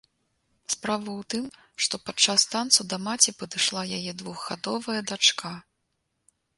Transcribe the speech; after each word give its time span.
Справа 0.73 1.11
ў 1.19 1.27
тым, 1.33 1.45
што 1.87 1.99
падчас 2.07 2.47
танцу 2.55 2.81
да 2.95 3.01
маці 3.09 3.37
падышла 3.43 3.87
яе 4.01 4.11
двухгадовая 4.23 5.01
дачка. 5.15 5.57